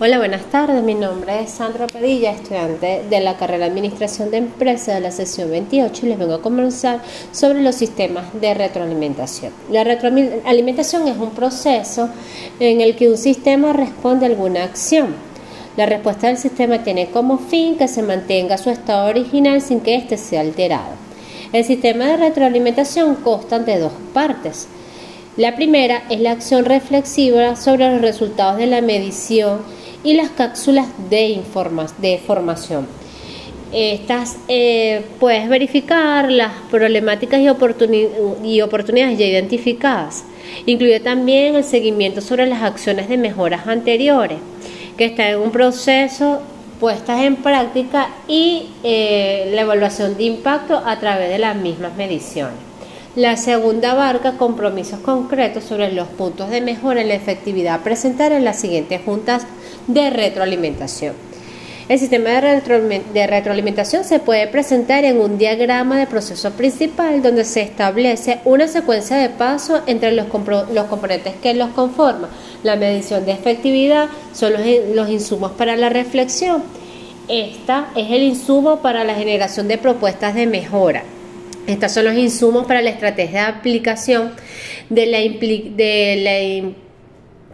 Hola, 0.00 0.18
buenas 0.18 0.44
tardes. 0.44 0.80
Mi 0.84 0.94
nombre 0.94 1.42
es 1.42 1.50
Sandra 1.50 1.88
Padilla, 1.88 2.30
estudiante 2.30 3.02
de 3.10 3.18
la 3.18 3.36
carrera 3.36 3.64
de 3.64 3.72
Administración 3.72 4.30
de 4.30 4.36
Empresas 4.36 4.94
de 4.94 5.00
la 5.00 5.10
sesión 5.10 5.50
28 5.50 6.06
y 6.06 6.08
les 6.10 6.18
vengo 6.20 6.34
a 6.34 6.40
conversar 6.40 7.02
sobre 7.32 7.62
los 7.62 7.74
sistemas 7.74 8.26
de 8.40 8.54
retroalimentación. 8.54 9.52
La 9.72 9.82
retroalimentación 9.82 11.08
es 11.08 11.16
un 11.16 11.30
proceso 11.30 12.10
en 12.60 12.80
el 12.80 12.94
que 12.94 13.08
un 13.08 13.18
sistema 13.18 13.72
responde 13.72 14.26
a 14.26 14.28
alguna 14.28 14.62
acción. 14.62 15.16
La 15.76 15.86
respuesta 15.86 16.28
del 16.28 16.38
sistema 16.38 16.84
tiene 16.84 17.10
como 17.10 17.38
fin 17.38 17.76
que 17.76 17.88
se 17.88 18.04
mantenga 18.04 18.56
su 18.56 18.70
estado 18.70 19.08
original 19.08 19.60
sin 19.60 19.80
que 19.80 19.96
éste 19.96 20.16
sea 20.16 20.42
alterado. 20.42 20.94
El 21.52 21.64
sistema 21.64 22.04
de 22.04 22.18
retroalimentación 22.18 23.16
consta 23.16 23.58
de 23.58 23.80
dos 23.80 23.94
partes. 24.14 24.68
La 25.36 25.56
primera 25.56 26.04
es 26.08 26.20
la 26.20 26.30
acción 26.30 26.66
reflexiva 26.66 27.56
sobre 27.56 27.90
los 27.90 28.00
resultados 28.00 28.58
de 28.58 28.66
la 28.66 28.80
medición 28.80 29.77
y 30.04 30.14
las 30.14 30.30
cápsulas 30.30 30.86
de, 31.10 31.40
de 31.98 32.18
formación. 32.18 32.86
Estas 33.72 34.36
eh, 34.48 35.04
puedes 35.20 35.48
verificar 35.48 36.30
las 36.30 36.52
problemáticas 36.70 37.40
y, 37.40 37.46
y 38.44 38.60
oportunidades 38.62 39.18
ya 39.18 39.26
identificadas. 39.26 40.24
Incluye 40.64 41.00
también 41.00 41.54
el 41.54 41.64
seguimiento 41.64 42.20
sobre 42.20 42.46
las 42.46 42.62
acciones 42.62 43.08
de 43.08 43.18
mejoras 43.18 43.66
anteriores, 43.66 44.38
que 44.96 45.04
están 45.04 45.26
en 45.26 45.38
un 45.40 45.50
proceso 45.50 46.40
puestas 46.80 47.22
en 47.22 47.36
práctica 47.36 48.08
y 48.28 48.68
eh, 48.84 49.50
la 49.52 49.62
evaluación 49.62 50.16
de 50.16 50.24
impacto 50.24 50.80
a 50.84 50.98
través 50.98 51.28
de 51.28 51.38
las 51.38 51.56
mismas 51.56 51.96
mediciones. 51.96 52.54
La 53.16 53.36
segunda 53.36 53.92
abarca 53.92 54.36
compromisos 54.36 55.00
concretos 55.00 55.64
sobre 55.64 55.92
los 55.92 56.06
puntos 56.06 56.50
de 56.50 56.60
mejora 56.60 57.00
en 57.00 57.08
la 57.08 57.14
efectividad 57.14 57.74
a 57.74 57.82
presentar 57.82 58.30
en 58.30 58.44
las 58.44 58.60
siguientes 58.60 59.00
juntas 59.04 59.44
de 59.88 60.10
retroalimentación. 60.10 61.14
El 61.88 61.98
sistema 61.98 62.28
de, 62.40 63.26
retroalimentación 63.26 64.04
se 64.04 64.18
puede 64.18 64.46
presentar 64.46 65.04
en 65.04 65.18
un 65.20 65.38
diagrama 65.38 65.98
de 65.98 66.06
proceso 66.06 66.50
principal 66.52 67.22
donde 67.22 67.46
se 67.46 67.62
establece 67.62 68.40
una 68.44 68.68
secuencia 68.68 69.16
de 69.16 69.30
pasos 69.30 69.80
entre 69.86 70.12
los, 70.12 70.26
componentes 70.26 71.34
que 71.42 71.54
los 71.54 71.70
conforman. 71.70 72.28
La 72.62 72.76
medición 72.76 73.24
de 73.24 73.32
efectividad 73.32 74.08
son 74.34 74.52
los, 74.52 74.62
los 74.94 75.08
insumos 75.08 75.52
para 75.52 75.76
la 75.76 75.88
reflexión. 75.88 76.62
Esta 77.26 77.88
es 77.96 78.10
el 78.10 78.22
insumo 78.22 78.80
para 78.80 79.04
la 79.04 79.14
generación 79.14 79.66
de 79.66 79.78
propuestas 79.78 80.34
de 80.34 80.46
mejora. 80.46 81.04
Estos 81.66 81.92
son 81.92 82.04
los 82.04 82.16
insumos 82.16 82.66
para 82.66 82.80
la 82.80 82.88
estrategia 82.90 83.42
de 83.42 83.46
aplicación 83.48 84.32
de 84.88 85.06
la, 85.06 85.18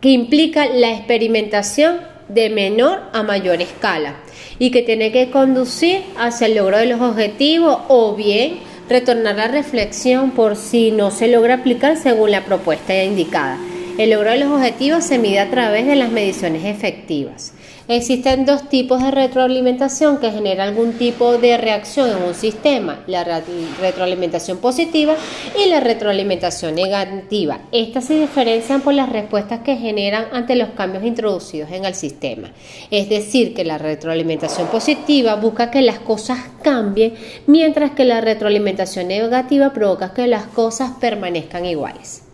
que 0.00 0.08
implica 0.08 0.66
la 0.66 0.92
experimentación 0.92 2.00
de 2.34 2.50
menor 2.50 3.00
a 3.12 3.22
mayor 3.22 3.60
escala 3.60 4.14
y 4.58 4.70
que 4.70 4.82
tiene 4.82 5.12
que 5.12 5.30
conducir 5.30 6.02
hacia 6.16 6.46
el 6.46 6.56
logro 6.56 6.78
de 6.78 6.86
los 6.86 7.00
objetivos 7.00 7.78
o 7.88 8.14
bien 8.14 8.58
retornar 8.88 9.36
la 9.36 9.48
reflexión 9.48 10.32
por 10.32 10.56
si 10.56 10.90
no 10.90 11.10
se 11.10 11.28
logra 11.28 11.54
aplicar 11.54 11.96
según 11.96 12.30
la 12.32 12.44
propuesta 12.44 13.02
indicada. 13.02 13.58
El 14.00 14.12
logro 14.12 14.30
de 14.30 14.38
los 14.38 14.50
objetivos 14.50 15.04
se 15.04 15.18
mide 15.18 15.40
a 15.40 15.50
través 15.50 15.86
de 15.86 15.94
las 15.94 16.10
mediciones 16.10 16.64
efectivas. 16.64 17.52
Existen 17.86 18.46
dos 18.46 18.66
tipos 18.70 19.02
de 19.02 19.10
retroalimentación 19.10 20.16
que 20.16 20.30
generan 20.30 20.68
algún 20.68 20.94
tipo 20.94 21.36
de 21.36 21.58
reacción 21.58 22.08
en 22.08 22.22
un 22.22 22.32
sistema, 22.32 23.04
la 23.06 23.24
retroalimentación 23.24 24.56
positiva 24.56 25.16
y 25.62 25.68
la 25.68 25.80
retroalimentación 25.80 26.76
negativa. 26.76 27.60
Estas 27.72 28.06
se 28.06 28.18
diferencian 28.18 28.80
por 28.80 28.94
las 28.94 29.10
respuestas 29.10 29.60
que 29.60 29.76
generan 29.76 30.28
ante 30.32 30.56
los 30.56 30.70
cambios 30.70 31.04
introducidos 31.04 31.70
en 31.70 31.84
el 31.84 31.94
sistema. 31.94 32.52
Es 32.90 33.10
decir, 33.10 33.52
que 33.52 33.66
la 33.66 33.76
retroalimentación 33.76 34.68
positiva 34.68 35.34
busca 35.34 35.70
que 35.70 35.82
las 35.82 35.98
cosas 35.98 36.38
cambien, 36.62 37.12
mientras 37.46 37.90
que 37.90 38.06
la 38.06 38.22
retroalimentación 38.22 39.08
negativa 39.08 39.74
provoca 39.74 40.14
que 40.14 40.26
las 40.26 40.44
cosas 40.44 40.92
permanezcan 40.98 41.66
iguales. 41.66 42.29